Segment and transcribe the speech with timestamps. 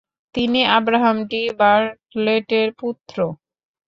[0.35, 3.17] তিনি Abraham D বার্টলেটের পুত্র।